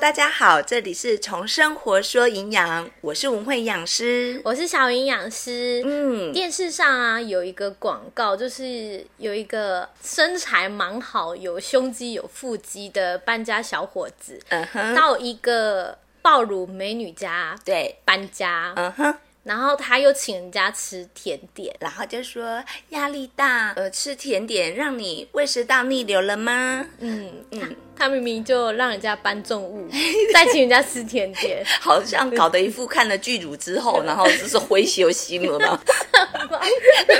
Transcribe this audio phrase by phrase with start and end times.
[0.00, 4.40] 大家好，这里是从生活说营养，我是文慧营养师。
[4.44, 5.82] 我是小营养师。
[5.84, 19.14] 嗯，电视上啊有一个广告，就是有一个身材蛮好、有胸肌、有腹肌的搬家小伙子，嗯哼，到一个爆乳美女家对，搬家，嗯哼，
[19.48, 21.74] 然后他又请人家吃甜点。
[21.80, 26.84] 然后就说压力大，呃，吃甜点让你胃食道逆流了吗？
[26.98, 29.88] 嗯嗯，他明明就让人家搬重物，
[30.34, 35.80] 再请人家吃甜点，好像搞得一副看了剧组之后， 然后就是灰修心了呢。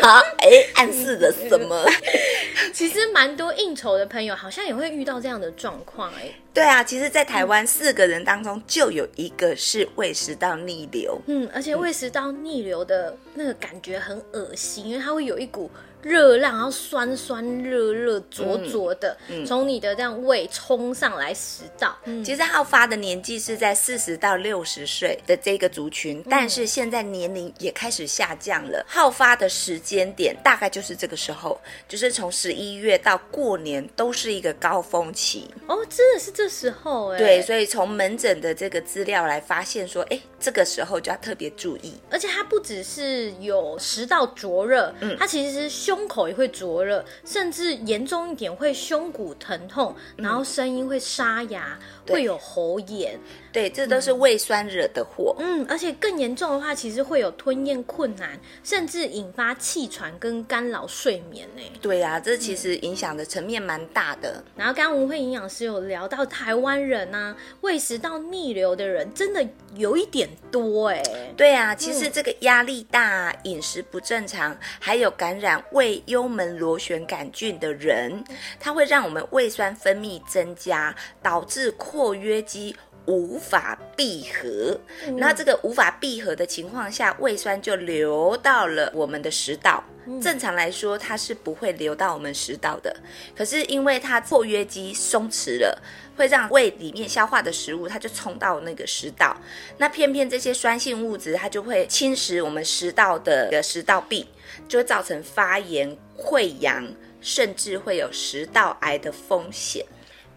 [0.02, 1.84] 啊， 哎，暗示着什么？
[2.72, 6.32] 其实蛮多应酬的朋友好像也会遇到这样的状况哎。
[6.54, 11.20] 对啊，其实，在台湾四个人当中就有一个是胃食道逆流。
[11.26, 15.70] 嗯，而且胃食道逆流的那个感觉很恶心，因为它会有一股
[16.02, 21.96] 热浪，然后酸酸热热灼灼的，从你的这样胃冲上来食道。
[22.04, 28.84] 嗯，其实好发的年纪是在四十到六十岁的这个族群，但是现在年龄也开始下降了。
[28.88, 35.48] 好发的时间点大概就是这个时候，就是从十一月到过年都是一个高峰期。
[35.66, 37.18] 哦，真的是这时候哎。
[37.18, 41.94] 对，所以从门诊的这个资料来发现说，哎，这个时候就要特别注意。
[42.10, 51.76] 而且它不只是有食道灼热，嗯它其实胸胸口也会灼热，甚至严重一点会胸骨疼痛，然后声音会沙哑，
[52.14, 53.18] 会有喉炎。
[53.50, 55.34] 对，这都是胃酸惹的祸。
[55.38, 61.62] 嗯，而且更严重的话，其实会有吞咽困难，甚至引发气喘跟干扰睡眠呢。
[61.80, 64.44] 对啊，这其实影响的层面蛮大的。
[64.54, 71.02] 然后刚刚吴慧营养师有聊到台湾人啊，胃食道逆流的人真的有一点多哎。
[71.36, 78.22] 对啊，其实这个压力大、饮食不正常，还有感染胃幽门螺旋杆菌的人，
[78.60, 82.76] 它会让我们胃酸分泌增加，导致括约肌。
[83.06, 84.78] 无法闭合，
[85.16, 89.82] 那这个无法闭合的情况下，胃酸就流到了我们的食道。
[90.20, 92.94] 正常来说，它是不会流到我们食道的。
[93.34, 95.82] 可是因为它括约肌松弛了，
[96.18, 99.34] 会让胃里面消化的食物，它就冲到那个食道。
[99.78, 104.28] 那偏偏这些酸性物质，它就会侵蚀我们食道的食道壁，
[104.68, 106.86] 就会造成发炎、溃疡，
[107.22, 109.82] 甚至会有食道癌的风险。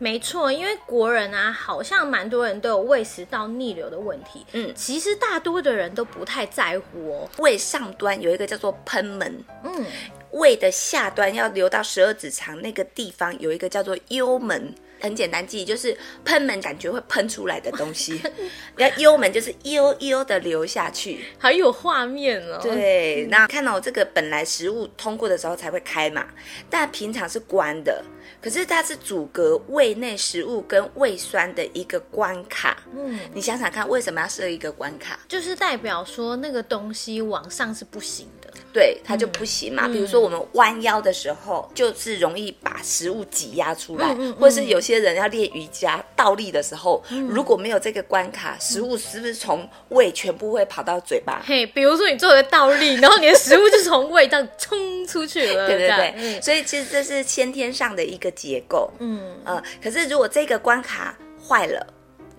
[0.02, 4.44] 没错，因为国人啊，好像蛮多人都有胃食道逆流的问题。
[4.54, 7.30] 嗯其实大多的人都不太在乎哦。
[7.38, 9.86] 胃上端有一个叫做喷门，嗯，
[10.32, 14.74] 胃的下端要流到十二指肠那个地方有一个叫做幽门。
[15.02, 18.22] 很简单记忆，就是喷门感觉会喷出来的东西，
[18.78, 21.26] 然后幽门就是悠悠的流下去。
[21.40, 26.26] 好有画面哦。，对，那看到这个本来食物通过的时候才会开嘛，
[26.70, 28.04] 但平常是关的。
[28.42, 32.76] 可是它是阻隔胃内食物跟胃酸的一个关卡。
[32.96, 35.20] 嗯，你想想看，为什么要设一个关卡？
[35.28, 38.41] 就是代表说那个东西往上是不行的。
[38.74, 39.88] 对，它就不行嘛。
[39.88, 51.42] 比如说我们弯腰的时候，就是容易把食物挤压出来，嗯嗯嗯或是有些人要练瑜伽倒立的时候，如果没有这个关卡，食物是不是从胃全部会跑到嘴巴？
[51.46, 55.68] 嘿，比如说你做个倒立，然后你的食物就从胃道冲出去了。
[55.68, 58.90] 对对这样对，所以其实这是先天上的一个结构。
[59.00, 61.18] 嗯，呃，可是如果这个关卡
[61.48, 61.86] 坏了，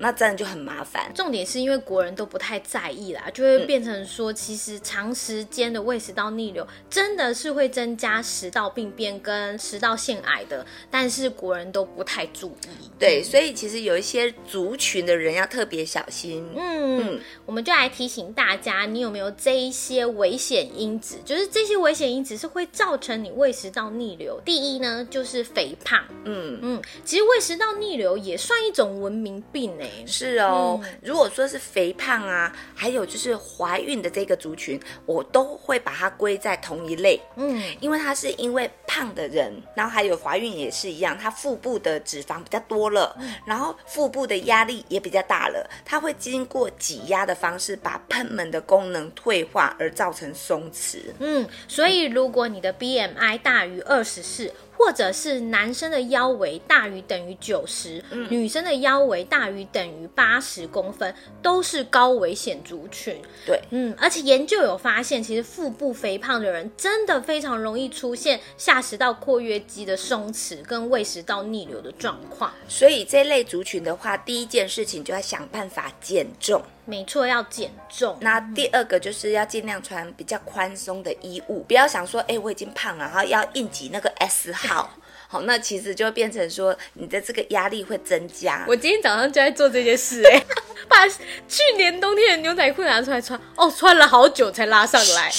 [0.03, 1.13] 那真的就很麻烦。
[1.15, 12.91] 重点是因为国人都不太在意啦，就会变成说，其实长时间的胃食道逆流真的是会增加食道病变跟食道腺癌的，但是国人都不太注意。
[12.99, 16.45] 对，所以其实有一些族群的人要特别小心。
[16.57, 21.19] 嗯，我们就来提醒大家，你有没有这一些危险因子？
[21.25, 24.41] 就是这些危险因子是会造成你胃食道逆流。
[24.45, 26.03] 第一呢，就是肥胖。
[26.25, 30.81] 嗯，嗯，其实胃食道逆流也算一种文明病哎、是哦。
[31.03, 37.21] 如果说是肥胖啊，还有就是怀孕的这个族群，我都会把它归在同一类。
[37.37, 43.17] 嗯，因为它是因为胖的人，然后还有怀孕也是一样，它腹部的脂肪比较多了，
[43.47, 50.99] 然后腹部的压力也比较大了，它会经过挤压的方式把喷门的功能退化，而造成松弛。
[51.19, 54.53] 嗯，所以如果你的 BMI 大于二十四，
[54.83, 63.17] 或者是男生的腰围大于等于九十、女生的腰围大于等于八十公分，都是高危险族群。
[63.47, 72.53] 对，嗯，而且研究有发现，其实腹部肥胖的人真的非常容易出现下食道括约肌的松弛跟胃食道逆流的状况。
[72.67, 76.61] 所以这类族群的话，第一件事情就要想办法减重。
[76.93, 78.19] 没错，要减重。
[78.21, 84.93] 那第二个就是要尽量穿比较宽松的衣物，不要想说，哎、我已经胖了，然后要应急那个 S 号。
[85.27, 88.67] 好，那其实就会变成说你的这个压力会增加。
[88.69, 90.39] 我今天早上就在做这件事、哎，
[90.87, 95.31] 把去年冬天的牛仔裤拿出来穿，哦，穿了好久才拉上来，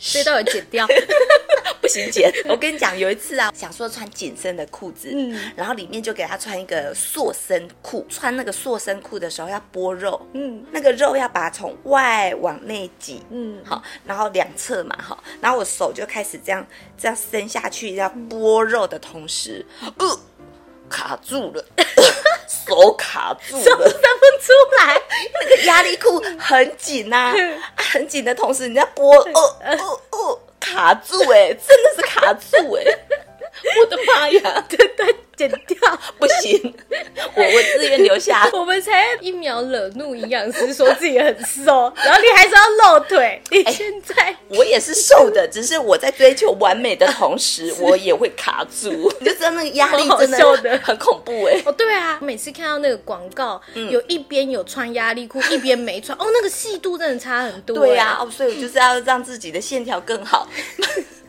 [0.00, 0.86] 这都有剪掉。
[1.80, 2.30] 不行剪。
[2.46, 8.06] 我跟你讲，有一次啊，想说穿紧身的裤子，嗯然后里面就给他穿一个塑身裤。
[8.10, 16.66] 穿那个塑身裤的时候要剥肉，嗯那个肉要把它从外往内挤，嗯，好，然后两侧嘛，哈，然后我手就开始这样
[16.98, 19.64] 这样伸下去，要剥肉的同时，
[19.98, 20.20] 呃，
[20.90, 21.64] 卡住了，
[22.46, 25.00] 手卡住了伸不，出来。
[25.40, 27.34] 那个压力裤很紧呐、啊，
[27.92, 32.84] 很紧的同时，你在拨哦哦哦，卡住哎、 真的是卡住哎、
[33.80, 35.76] 我的妈呀， 对对，剪掉。
[36.18, 36.74] 不行，
[37.34, 38.48] 我 我自愿留下。
[38.52, 43.40] 我们才一秒惹怒营养师，说自己很瘦，然后你还说要露腿。
[43.50, 48.90] 你现在、我也是瘦的，只是我在追求完美的同时，我也会卡住，
[49.20, 57.76] 你就知道那个压力真的很恐怖哎、哦，对啊，每次看到那个广告，嗯有一边有穿压力裤，一边没穿，哦，那个细度真的差很多。
[57.76, 60.48] 对呀、哦，所以我就是要让自己的线条更好。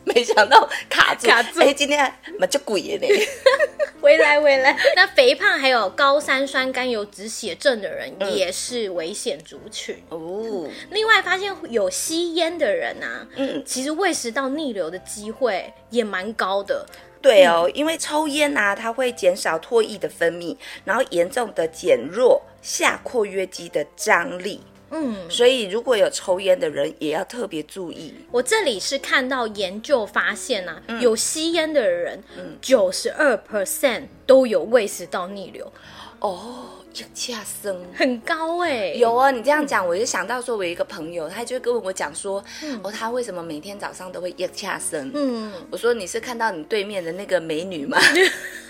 [0.04, 3.06] 没想到卡住，卡住哎、今天蛮就鬼耶呢。
[4.00, 4.76] 回来回来。
[4.96, 9.96] 那肥胖还有高三酸甘油脂血症的人嗯也是危险族群。
[10.08, 16.84] 哦，另外发现有吸烟的人啊，嗯，其实胃食道逆流的机会也蛮高的。
[17.20, 24.60] 对哦，因为抽烟啊，它会减少唾液的分泌，然后严重的减弱下括约肌的张力。
[24.92, 28.14] 嗯，所以如果有抽烟的人，也要特别注意。
[28.30, 32.22] 我这里是看到研究发现啊，嗯有吸烟的人，
[32.60, 35.72] 九十二 percent 都有胃食道逆流，
[36.20, 37.84] 哦，要恰生。
[37.94, 42.44] 很高哎、有啊，你这样讲，我就想到说，我有一个朋友，他就跟我讲说，
[42.82, 45.10] 哦，他为什么每天早上都会夜恰生？
[45.14, 47.98] 嗯，我说你是看到你对面的那个美女吗？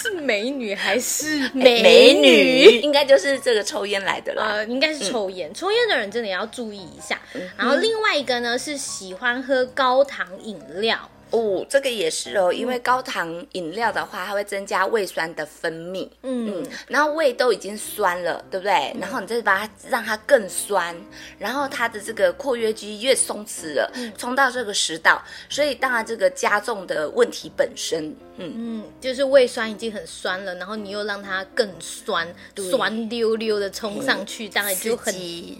[0.00, 2.80] 是美女还是哎美女？
[2.80, 4.44] 应该就是这个抽烟来的啦。
[4.46, 7.20] 呃，应该是抽烟，抽烟的人真的要注意一下。
[7.56, 16.08] 然后另外一个呢是喜欢喝高糖饮料，哦，这个也是哦，因为高糖饮料的话，它会增加胃酸的分泌。
[16.22, 18.96] 嗯，然后胃都已经酸了，对不对？
[19.00, 20.96] 然后你再把它让它更酸，
[21.38, 32.26] 然后它的这个括约肌越松弛了，冲到这个食道，所以当然这个加重的问题本身，嗯，嗯，就是胃酸已经很酸了，然后你又让它更酸，
[32.56, 35.14] 酸溜溜的冲上去，当然就很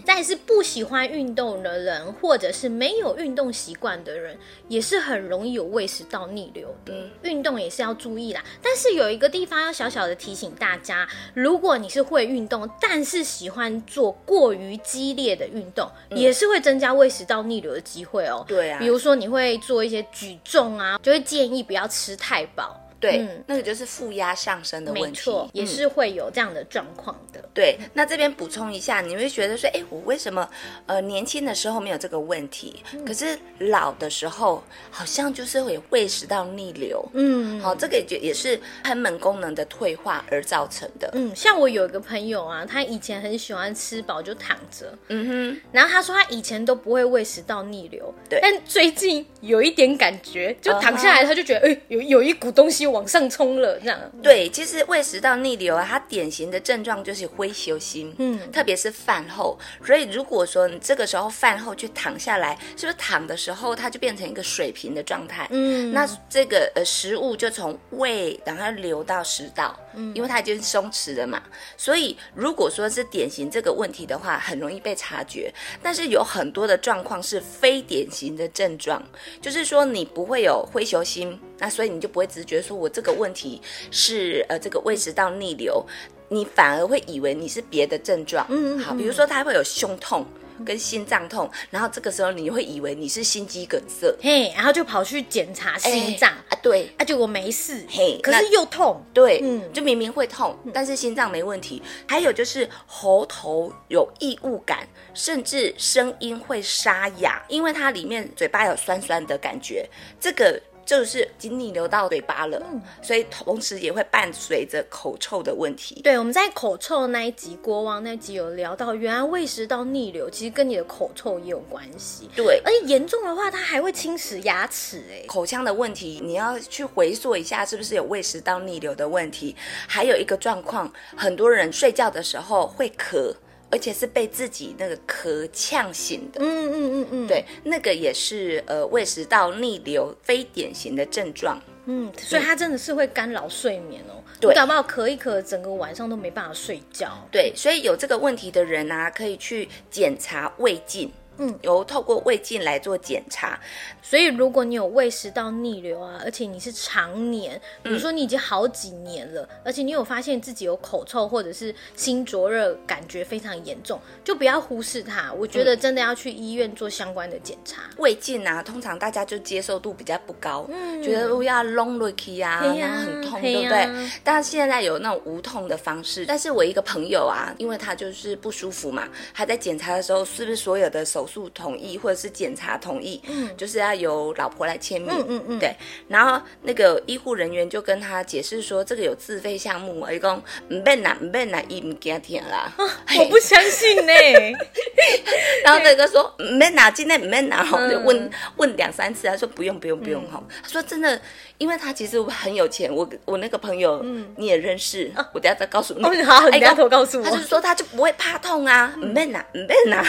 [0.05, 4.37] 但是不喜欢运动的人，或者是没有运动习惯的人，
[4.67, 6.93] 也是很容易有胃食道逆流的。
[7.23, 8.43] 运动也是要注意啦。
[8.61, 18.43] 但是有一个地方要小小的提醒大家，如果你是会运动，但是喜欢做过于激烈的运动，也是会增加胃食道逆流的机会哦。
[18.47, 22.79] 对啊比如说你会做一些举重啊，就会建议不要吃太饱。
[22.99, 23.43] 对，嗯。
[23.47, 27.43] 那个就是负压上升的问题，没错，也嗯是会有这样的状况的。
[27.53, 30.47] 对，那这边补充一下，你会觉得说，哎，我为什么
[30.85, 33.05] 呃年轻的时候没有这个问题，嗯。
[33.05, 37.03] 可是老的时候好像就是会有胃食道逆流？
[37.13, 41.09] 嗯，好、这个也也是贲门功能的退化而造成的。
[41.13, 48.39] 嗯，像我有一个朋友啊，他以前很喜欢吃饱就躺着，嗯哼，然后他说他以前都不会胃食道逆流，对。
[48.41, 53.99] 但最近有一点感觉，就躺下来他就觉得，哎、有有一股东西往上冲了，这样。
[54.21, 59.57] 对，其实胃食道逆流啊，它典型的症状就是灰休心，嗯特别是饭后。
[59.85, 65.47] 所以如果说你这个时候饭后去躺下来，是不是躺的时候它就变成一个水平的状态？
[65.51, 71.41] 嗯，那这个呃食物就从胃然后流到食道，嗯因为它已经松弛了嘛。
[71.77, 75.53] 所以如果说是典型这个问题的话，很容易被察觉。
[75.81, 79.01] 但是有很多的状况是非典型的症状，
[79.41, 83.61] 就是说你不会有灰球心，那所以你就不会直觉说我这个问题
[83.91, 85.85] 是呃这个胃食道逆流，
[86.29, 88.45] 你反而会以为你是别的症状。
[88.49, 90.25] 嗯嗯好，比如说它会有胸痛。
[90.65, 101.81] 跟心脏痛，然后这个时候你会以为你是心肌梗塞，嘿，然后就跑去检查心脏，啊，对，啊，结果没事，嘿可是又痛，对，嗯就明明会痛，但是心脏没问题。
[102.05, 109.89] 还有就是喉头有异物感，甚至声音会沙哑，因为它里面嘴巴有酸酸的感觉，
[110.19, 110.61] 这个。
[110.89, 112.59] 就是已经逆流到嘴巴了，
[112.99, 116.01] 所以同时也会伴随着口臭的问题。
[116.01, 129.55] 对，我们在口臭那一集国王那集有聊到，原来胃食道逆流其实跟你的口臭也有关系，对，而且严重的话，它还会侵蚀牙齿，哎，口腔的问题，你要去回溯一下，是不是有胃食道逆流的问题？
[129.87, 133.31] 还有一个状况，很多人睡觉的时候会咳，
[133.71, 136.39] 而且是被自己那个咳呛醒的。
[136.41, 141.61] 嗯嗯嗯嗯，对，那个也是呃胃食道逆流非典型的症状。
[141.85, 144.21] 嗯，所以它真的是会干扰睡眠哦。
[144.39, 147.27] 对你搞不好咳一咳，整个晚上都没办法睡觉。
[147.31, 151.11] 对，所以有这个问题的人啊，可以去检查胃镜。
[151.39, 153.59] 嗯，由透过胃镜来做检查，
[154.01, 165.31] 所以如果你有胃食道逆流啊，而且你是常年，比如说你已经好几年了，而且你有发现自己有口臭或者是心灼热，感觉非常严重，就不要忽视它。
[165.33, 167.83] 我觉得真的要去医院做相关的检查。
[167.97, 174.09] 胃镜啊，通常大家就接受度比较不高，嗯觉得要 long l o k y 啊，然后很痛，对不对？
[174.23, 185.75] 但是现在有那种无痛的方式，但是我一个朋友啊，因为他就是不舒服嘛，他在检查的时候，是不是所有的手术同意或者是检查同意，嗯，就是要由老婆来签名，嗯嗯嗯对。
[186.07, 192.73] 然后那个医护人员就跟他解释说，这个有自费项目，伊讲唔免啦，唔免啦，伊唔惊听啦。
[193.17, 194.13] 我不相信呢、
[195.63, 201.21] 然后那个说唔免拿，今天唔免拿，吼，嗯就问问两三次，他说不用不用不用吼，他说真的，
[201.57, 204.03] 因为他其实很有钱，我我那个朋友
[204.37, 206.03] 你也认识，我等下再告诉你。
[206.03, 206.11] 好
[206.49, 210.03] 你哎等下头告诉我他就说他就不会怕痛啊，唔免啦唔免拿。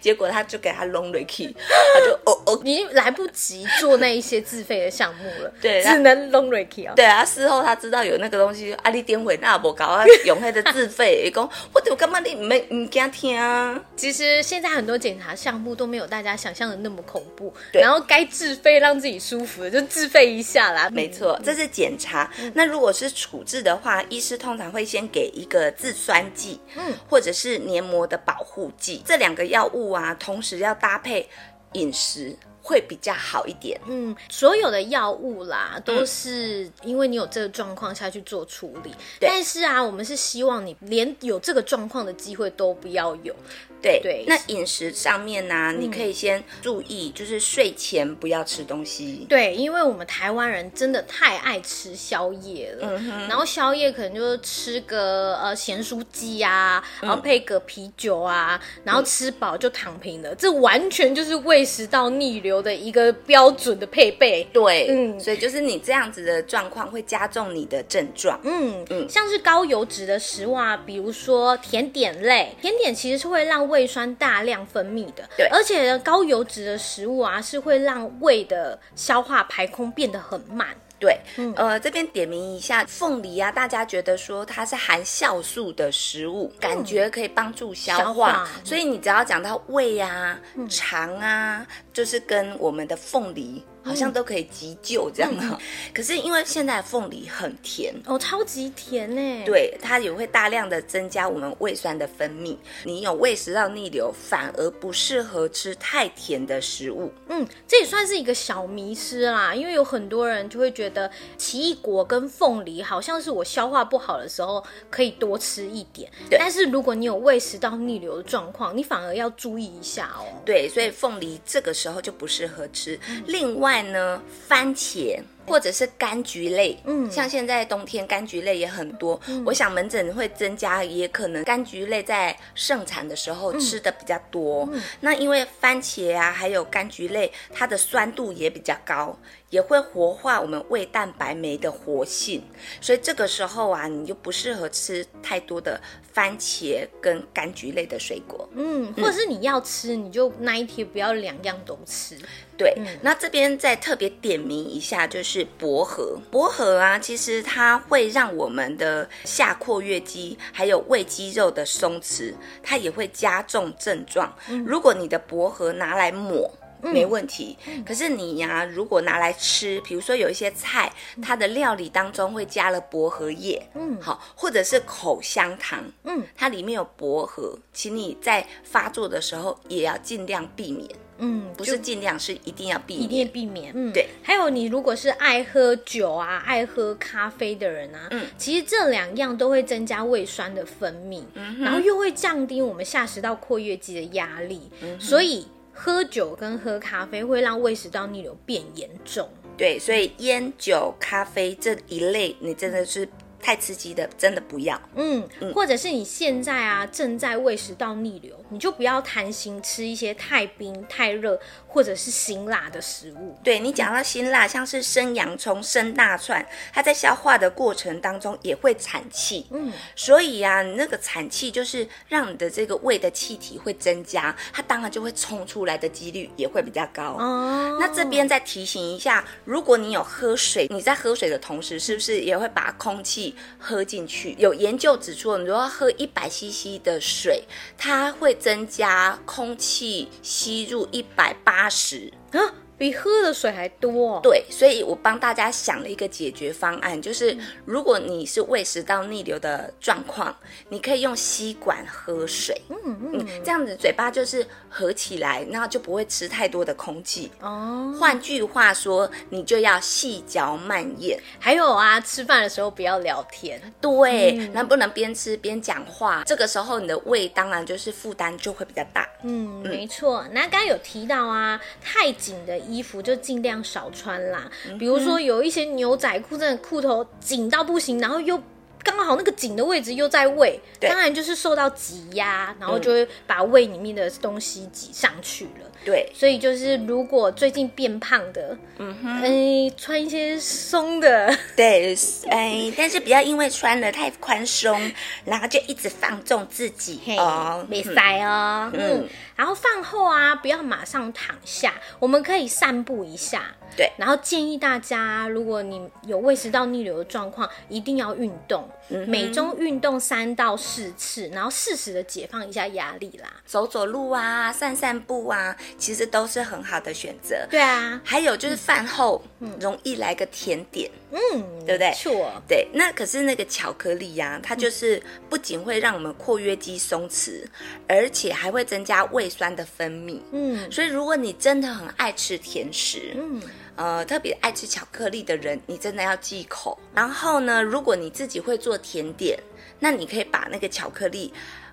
[0.00, 1.54] 结果他就给他弄回去，
[1.94, 2.18] 他就
[2.54, 6.92] 哦，你已经来不及做那一些自费的项目了，对只能 long r e k 哦。
[6.96, 13.80] 对啊，事后他知道有那个东西，啊，你点回那无搞啊，用那个自费，伊讲我就感觉你唔免唔惊听啊。
[13.96, 20.88] 其实现在很多检查项目都没有大家想象的那么恐怖，对然后该自费让自己舒服的就自费一下啦。
[20.90, 22.30] 没错，这是检查。
[22.54, 29.02] 那如果是处置的话，医师通常会先给一个制酸剂，嗯，或者是黏膜的保护剂。
[29.06, 31.28] 这两个药物啊，同时要搭配
[31.72, 32.36] 饮食。
[32.62, 38.90] 会比较好一点，嗯，所有的药物啦，都是因为你有这个状况下去做处理。
[39.18, 39.28] 对。
[39.28, 43.34] 但是啊，我们是希望你连有这个状况的机会都不要有。
[43.82, 44.24] 对对。
[44.28, 49.26] 那饮食上面呢、你可以先注意，就是睡前不要吃东西。
[49.28, 52.92] 对，因为我们台湾人真的太爱吃宵夜了，
[53.28, 64.42] 然后宵夜可能就是吃个呃咸酥鸡啊，然后配个啤酒啊，然后吃饱就躺平了，这完全就是胃食道逆流的一个标准的配备。
[64.52, 68.40] 对，嗯所以就是你这样子的状况会加重你的症状。
[68.42, 80.68] 嗯嗯，像是高油脂的食物啊，比如说甜点类，甜点其实是会让胃酸大量分泌的，对而且呢高油脂的食物啊，是会让胃的消化排空变得很慢。
[81.02, 81.52] 对，嗯。
[81.56, 88.48] 呃，这边点名一下，凤梨啊，大家觉得说它是含酵素的食物，感觉可以帮助消化，消化。
[88.62, 90.38] 所以你只要讲到胃啊、
[90.70, 95.58] 肠啊，就是跟我们的凤梨好像都可以急救这样哈、
[95.92, 97.94] 可是因为现在的凤梨很甜。
[98.06, 102.56] 哦，超级甜呢。，对，它也会大量的增加我们胃酸的分泌。
[102.84, 107.12] 你有胃食道逆流，反而不适合吃太甜的食物。
[107.28, 120.24] 嗯，这也算是一个小迷失啦，因为有很多人就会觉得奇异果跟凤梨好像是我消化不好的时候可以多吃一点，对但是如果你有胃食道逆流的状况，你反而要注意一下哦。
[120.44, 122.98] 对，所以凤梨这个时候就不适合吃。
[123.26, 125.22] 另外呢，番茄。
[125.46, 134.68] 或者是柑橘类，嗯，像现在冬天柑橘类也很多，我想门诊会增加，也可能柑橘类在盛产的时候吃的比较多。
[135.00, 139.18] 那因为番茄啊，还有柑橘类，它的酸度也比较高，
[139.50, 142.42] 也会活化我们胃蛋白酶的活性，
[142.80, 145.80] 所以这个时候啊，你就不适合吃太多的
[146.12, 148.48] 番茄跟柑橘类的水果。
[148.54, 152.16] 嗯，或者是你要吃，你就那一天不要两样都吃。
[152.56, 156.18] 对，那这边再特别点名一下，就是薄荷。
[156.30, 164.34] 薄荷啊，其实它会让我们的下括约肌还有胃肌肉的松弛，它也会加重症状。
[164.66, 166.50] 如果你的薄荷拿来抹。
[166.84, 180.90] 没问题，可是你呀、如果拿来吃，比如说有一些菜，它的料理当中会加了薄荷叶，嗯，好，或者是口香糖，嗯，它里面有薄荷，请你在发作的时候也要尽量避免，
[181.24, 183.08] 嗯，不是尽量，是一定要避一免。
[183.08, 183.72] 定避免。
[183.74, 184.08] 嗯，对。
[184.22, 199.28] 还有你如果是爱喝酒啊、爱喝咖啡的人啊，嗯，其实这两样都会增加胃酸的分泌，嗯然后又会降低我们下食道括约肌的压力，嗯所以喝酒跟喝咖啡会让胃食道逆流变严重。
[199.56, 203.06] 对，所以烟酒、咖啡这一类，你真的是
[203.42, 204.80] 太刺激的真的不要。
[204.94, 213.36] 嗯，或者是你现在啊正在胃食道逆流，你就不要贪心吃一些太冰、太热或者是辛辣的食物。
[213.42, 219.46] 对你讲到辛辣，像是生洋葱、生大蒜，它在消化的过程当中也会产气。
[219.50, 227.16] 嗯，所以呀、你那个产气就是让你的这个胃的气体会增加，它当然就会冲出来的几率也会比较高。
[227.18, 234.34] 哦，那这边再提醒一下，如果你有喝水，你在喝水的同时，是不是也会把空气喝进去？
[234.38, 237.44] 有研究指出，你如果喝一百 CC 的水，
[237.76, 242.12] 它会增加空气吸入一百八十。
[242.32, 242.40] 啊，
[242.82, 244.18] 比喝的水还多。
[244.24, 250.36] 对，所以我帮大家想了一个解决方案，就是如果你是胃食道逆流的状况，
[250.68, 257.30] 你可以用吸管喝水，嗯嗯，这样子嘴巴就是合起来，然后就不会吃太多的空气。
[257.40, 261.16] 哦，换句话说，你就要细嚼慢咽。
[261.38, 263.62] 还有啊，吃饭的时候不要聊天。
[263.80, 269.08] 对，那、不能边吃边讲话，这个时候你的胃当然就是负担就会比较大。
[269.22, 270.24] 嗯，没错。
[270.32, 274.50] 那刚刚有提到啊，太紧的衣服就尽量少穿啦。
[274.78, 278.40] 比如说有一些牛仔裤，真的裤头紧到不行，然后又。
[278.84, 285.70] 刚好那个紧的位置又在胃，当然就是受到挤压，然后就会把胃里面的东西挤上去了。
[285.84, 291.94] 对，所以就是如果最近变胖的，嗯哼，哎，穿一些松的， 对，
[292.30, 294.80] 哎，但是不要因为穿的太宽松，
[295.24, 297.66] 然后就一直放纵自己哦。
[297.68, 303.54] 没塞哦，嗯，然后饭后啊，不要马上躺下，我们可以散步一下。
[303.76, 303.90] 对。
[303.96, 308.68] 然后建议大家，如果你有胃食道逆流的状况，一定要运动，
[309.06, 313.28] 每周运动三到四次，然后适时的解放一下压力啦。
[313.46, 317.46] 走走路啊，散散步啊，其实都是很好的选择。
[317.50, 319.22] 对啊，还有就是饭后
[319.60, 321.20] 容易来个甜点，嗯，
[321.66, 321.88] 对不对？
[321.88, 327.44] 没错，对，那可是那个巧克力呀、它就是不仅会让我们括约肌松弛，
[327.88, 330.20] 而且还会增加胃酸的分泌。
[330.32, 330.70] 嗯。
[330.70, 333.42] 所以如果你真的很爱吃甜食，嗯，
[333.76, 336.78] 呃，特别爱吃巧克力的人，你真的要忌口。
[336.94, 339.38] 然后呢，如果你自己会做甜点，
[339.78, 341.32] 那你可以把那个巧克力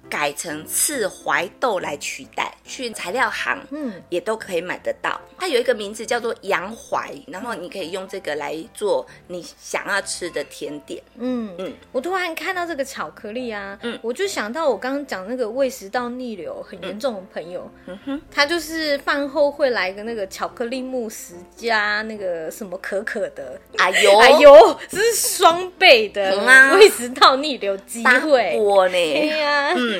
[0.09, 5.19] 改成刺槐豆来取代，去材料行，嗯，也都可以买得到。
[5.37, 11.01] 它有一个名字叫做洋槐，然后你可以用这个来做你想要吃的甜点。
[11.17, 11.73] 嗯嗯。
[11.91, 13.97] 我突然看到这个巧克力啊，嗯。
[14.01, 17.97] 我就想到我刚刚讲那个胃食道逆流很严重的朋友，嗯。
[18.05, 18.21] 哼。
[18.29, 26.37] 他就是饭后会来个那个巧克力慕斯加那个什么可可的，哎呦，哎呦，这是双倍的
[26.75, 28.55] 胃食道逆流机大会。
[28.57, 29.37] 锅对呢。
[29.37, 29.98] 呀、嗯，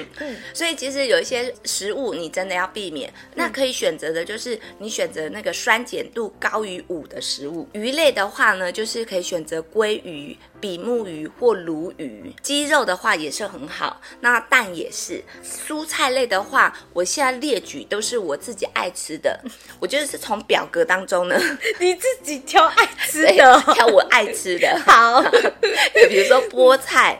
[0.53, 3.11] 所以其实有一些食物你真的要避免。
[3.35, 7.67] 那可以选择的就是你选择那个酸碱度高于五的食物。
[7.73, 12.33] 鱼类的话呢，就是可以选择鲑鱼、比目鱼或鲈鱼。
[12.41, 15.23] 鸡肉的话也是很好，那蛋也是。
[15.43, 19.39] 蔬菜类的话，我现在列举都是我自己爱吃的，
[19.79, 21.39] 我就是从表格当中呢
[21.79, 25.21] 你自己挑爱吃的哦、 挑我爱吃的，好
[26.09, 27.19] 比如说菠菜、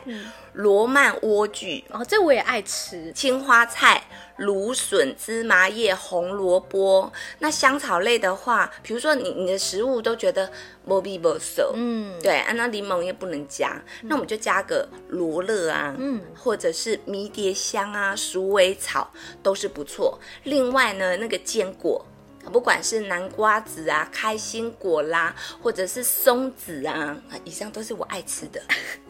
[0.60, 1.82] 罗曼莴苣。
[1.90, 3.14] 哦，这我也爱吃。
[3.14, 4.04] 青花菜、
[4.36, 7.10] 芦笋、芝麻叶、红萝卜。
[7.40, 10.52] 那香草类的话，比如说你你的食物都觉得
[10.84, 19.10] 没必不熟，嗯，对，啊，那柠檬也不能加，那我们就加个罗勒啊，嗯，或者是迷迭香啊、鼠尾草
[19.42, 20.20] 都是不错。
[20.44, 22.06] 另外呢，那个坚果。
[22.54, 28.60] 不管是南瓜子啊、开心果啦，或者是松子啊，啊以上都是我爱吃的，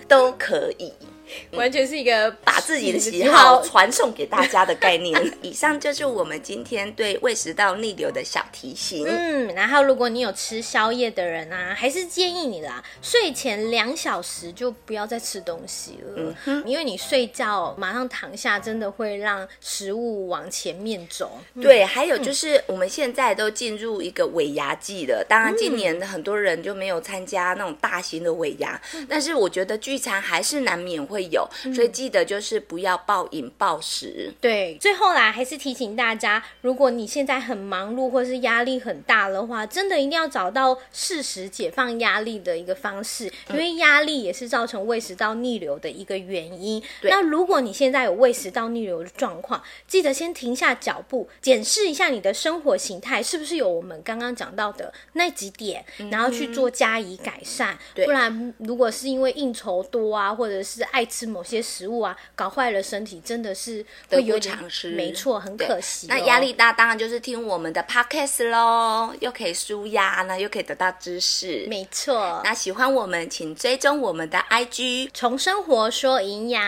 [0.10, 0.92] 都可以。
[1.54, 5.20] 完全是一个把自己的喜好传送给大家的概念。
[5.42, 9.06] 以上就是我们今天对胃食道逆流的小提醒。
[9.08, 21.40] 嗯，然后如果你有吃宵夜的人啊，还是建议你啦，睡前两小时就不要再吃东西了，嗯因为你睡觉马上躺下，真的会让食物往前面走。
[21.62, 34.34] 对，还有就是我们现在都进入一个尾牙季了，当然今年很多人就没有参加那种大型的尾牙，但是我觉得聚餐还是难免会有，所以记得就是不要暴饮暴食。
[34.42, 46.82] 对，最后啦，还是提醒大家，如果你现在很忙碌或是压力很大的话，真的一定要找到适时解放压力的一个方式，因为压力也是造成胃食道逆流的一个原因。
[47.04, 57.78] 那如果你现在有胃食道逆流的状况，记得先停下脚步，检视一下你的生活形态是不是有我们刚刚讲到的那几点，然后去做加以改善。
[57.96, 66.10] 不然，如果是因为应酬多啊，或者是爱吃某些食物啊，搞坏了身体，真的是会有点偿失没错，很可惜、哦。
[66.10, 71.66] 那压力大，当然就是听我们的 podcast 喽，又可以舒压，那又可以得到知识。
[71.68, 72.42] 没错。
[72.44, 75.10] 那喜欢我们，请追踪我们的 IG。
[75.14, 76.62] 从生活说营养。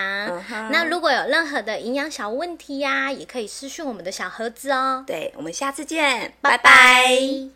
[0.72, 5.04] 那如果有任何的营养小问题呀、也可以私讯我们的小盒子哦。
[5.06, 7.50] 对，我们下次见，拜拜拜